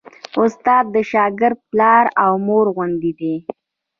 استاد 0.43 0.85
د 0.95 0.97
شاګرد 1.11 1.59
پلار 1.69 2.05
او 2.23 2.33
مور 2.47 2.65
غوندې 2.75 3.11
دی. 3.19 3.35